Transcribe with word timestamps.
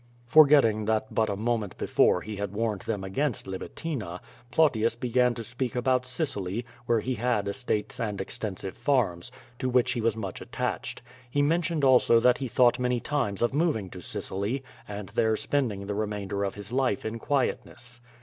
Forgetting 0.25 0.85
that 0.85 1.13
but 1.13 1.29
a 1.29 1.35
moment 1.35 1.77
before 1.77 2.21
he 2.21 2.37
had 2.37 2.53
warned 2.55 2.81
them 2.81 3.03
against 3.03 3.45
Libitina, 3.45 4.19
Plautius 4.49 4.95
began 4.95 5.35
to 5.35 5.43
speak 5.43 5.75
about 5.75 6.07
Sicily, 6.07 6.65
where 6.87 7.01
he 7.01 7.13
had 7.13 7.47
estates 7.47 7.99
and 7.99 8.19
extensive 8.19 8.75
farms, 8.75 9.31
to 9.59 9.69
which 9.69 9.91
he 9.91 10.01
was 10.01 10.17
much 10.17 10.41
attached. 10.41 11.03
He 11.29 11.43
mentioned 11.43 11.83
also 11.83 12.19
that 12.19 12.39
he 12.39 12.47
thought 12.47 12.79
many 12.79 12.99
times 12.99 13.43
of 13.43 13.53
moving 13.53 13.91
to 13.91 14.01
Sicily 14.01 14.63
and 14.87 15.09
there 15.09 15.37
spending 15.37 15.85
the 15.85 15.93
remainder 15.93 16.43
of 16.43 16.55
his 16.55 16.71
life 16.71 17.05
in 17.05 17.19
quietness. 17.19 18.01